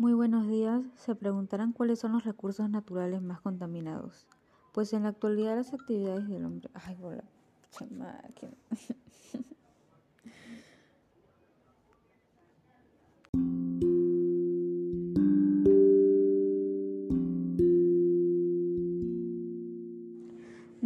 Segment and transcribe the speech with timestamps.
[0.00, 0.82] Muy buenos días.
[0.96, 4.26] Se preguntarán cuáles son los recursos naturales más contaminados.
[4.72, 6.70] Pues en la actualidad las actividades del hombre.
[6.72, 7.22] Ay, bola,
[7.90, 8.54] máquina.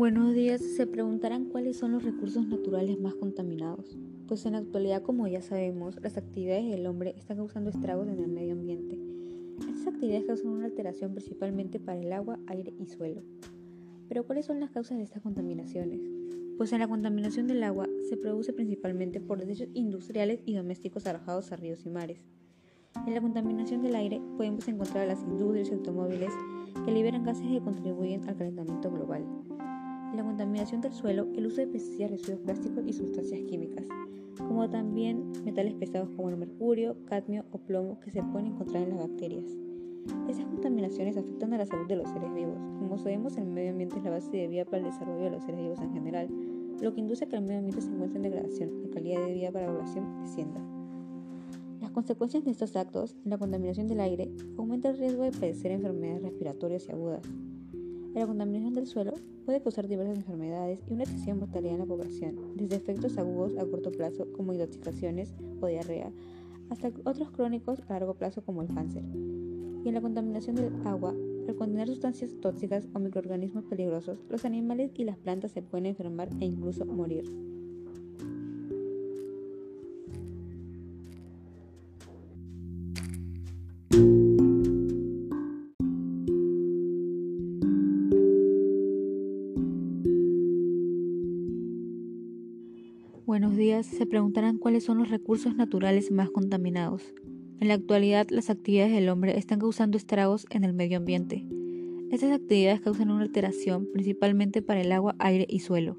[0.04, 0.60] Buenos días.
[0.60, 3.96] Se preguntarán cuáles son los recursos naturales más contaminados.
[4.28, 8.18] Pues en la actualidad, como ya sabemos, las actividades del hombre están causando estragos en
[8.18, 8.98] el medio ambiente.
[9.60, 13.22] Estas actividades causan una alteración principalmente para el agua, aire y suelo.
[14.06, 16.02] Pero ¿cuáles son las causas de estas contaminaciones?
[16.58, 21.50] Pues en la contaminación del agua se produce principalmente por desechos industriales y domésticos arrojados
[21.50, 22.20] a ríos y mares.
[23.06, 26.34] En la contaminación del aire podemos encontrar las industrias y automóviles
[26.84, 29.24] que liberan gases que contribuyen al calentamiento global
[30.14, 33.84] la contaminación del suelo, el uso de pesticidas, residuos plásticos y sustancias químicas,
[34.38, 38.90] como también metales pesados como el mercurio, cadmio o plomo que se pueden encontrar en
[38.90, 39.44] las bacterias.
[40.28, 42.58] Estas contaminaciones afectan a la salud de los seres vivos.
[42.78, 45.42] Como sabemos, el medio ambiente es la base de vida para el desarrollo de los
[45.44, 46.28] seres vivos en general,
[46.80, 49.32] lo que induce a que el medio ambiente se encuentre en degradación, la calidad de
[49.32, 50.60] vida para la población descienda.
[51.80, 56.22] Las consecuencias de estos actos, la contaminación del aire, aumenta el riesgo de padecer enfermedades
[56.22, 57.22] respiratorias y agudas,
[58.20, 62.36] la contaminación del suelo puede causar diversas enfermedades y una excesiva mortalidad en la población,
[62.54, 66.12] desde efectos agudos a corto plazo como intoxicaciones o diarrea,
[66.70, 69.02] hasta otros crónicos a largo plazo como el cáncer.
[69.84, 71.12] Y en la contaminación del agua,
[71.48, 76.28] al contener sustancias tóxicas o microorganismos peligrosos, los animales y las plantas se pueden enfermar
[76.40, 77.24] e incluso morir.
[93.26, 93.86] Buenos días.
[93.86, 97.14] Se preguntarán cuáles son los recursos naturales más contaminados.
[97.58, 101.46] En la actualidad, las actividades del hombre están causando estragos en el medio ambiente.
[102.10, 105.96] Estas actividades causan una alteración principalmente para el agua, aire y suelo.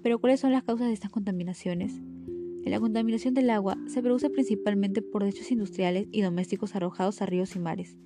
[0.00, 1.94] Pero ¿cuáles son las causas de estas contaminaciones?
[1.96, 7.26] En la contaminación del agua se produce principalmente por desechos industriales y domésticos arrojados a
[7.26, 7.96] ríos y mares.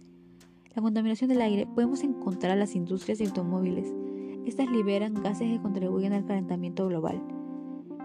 [0.75, 3.93] La contaminación del aire podemos encontrar a las industrias y automóviles.
[4.47, 7.22] Estas liberan gases que contribuyen al calentamiento global.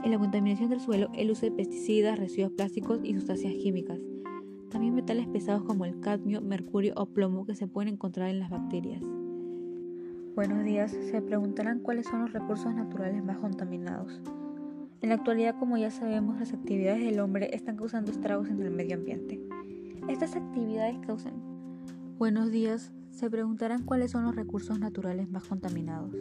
[0.03, 3.99] En la contaminación del suelo, el uso de pesticidas, residuos plásticos y sustancias químicas.
[4.69, 8.49] También metales pesados como el cadmio, mercurio o plomo que se pueden encontrar en las
[8.49, 9.01] bacterias.
[10.35, 10.91] Buenos días.
[10.91, 14.21] Se preguntarán cuáles son los recursos naturales más contaminados.
[15.01, 18.71] En la actualidad, como ya sabemos, las actividades del hombre están causando estragos en el
[18.71, 19.41] medio ambiente.
[20.07, 21.33] Estas actividades causan...
[22.17, 22.93] Buenos días.
[23.11, 26.15] Se preguntarán cuáles son los recursos naturales más contaminados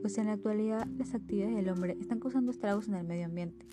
[0.00, 3.66] pues en la actualidad las actividades del hombre están causando estragos en el medio ambiente.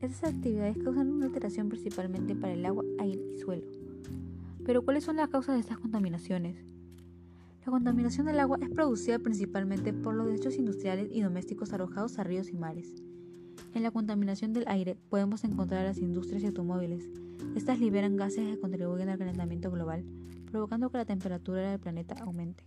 [0.00, 3.66] Estas actividades causan una alteración principalmente para el agua, aire y suelo.
[4.64, 6.56] Pero ¿cuáles son las causas de estas contaminaciones?
[7.64, 12.24] La contaminación del agua es producida principalmente por los desechos industriales y domésticos arrojados a
[12.24, 12.92] ríos y mares.
[13.74, 17.08] En la contaminación del aire podemos encontrar las industrias y automóviles.
[17.54, 20.04] Estas liberan gases que contribuyen al calentamiento global,
[20.50, 22.64] provocando que la temperatura del planeta aumente.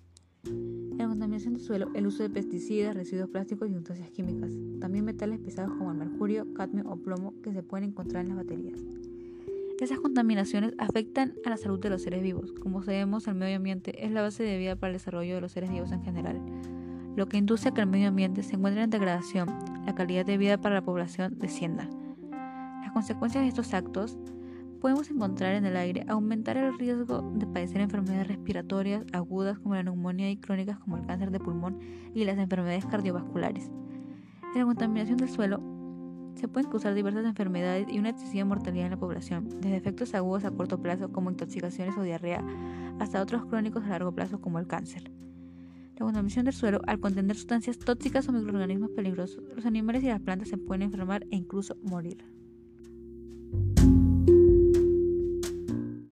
[1.35, 4.53] En la contaminación del suelo, el uso de pesticidas, residuos plásticos y sustancias químicas.
[4.79, 8.37] También metales pesados como el mercurio, cadmio o plomo que se pueden encontrar en las
[8.37, 8.79] baterías.
[9.81, 12.53] Esas contaminaciones afectan a la salud de los seres vivos.
[12.53, 15.51] Como sabemos, el medio ambiente es la base de vida para el desarrollo de los
[15.51, 16.39] seres vivos en general,
[17.17, 19.49] lo que induce a que el medio ambiente se encuentre en degradación,
[19.85, 21.89] la calidad de vida para la población descienda.
[22.31, 24.17] Las consecuencias de estos actos
[24.85, 29.81] podemos encontrar en el aire aumentar el riesgo de padecer enfermedades respiratorias agudas como la
[29.81, 31.79] neumonía y crónicas como el cáncer de pulmón
[32.13, 33.71] y las enfermedades cardiovasculares.
[34.53, 35.59] En la contaminación del suelo
[36.35, 40.45] se pueden causar diversas enfermedades y una excesiva mortalidad en la población, desde efectos agudos
[40.45, 42.43] a corto plazo como intoxicaciones o diarrea
[42.99, 45.11] hasta otros crónicos a largo plazo como el cáncer.
[45.95, 50.21] La contaminación del suelo, al contener sustancias tóxicas o microorganismos peligrosos, los animales y las
[50.21, 52.44] plantas se pueden enfermar e incluso morir.